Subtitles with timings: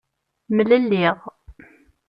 [0.55, 1.17] Mlelliɣ.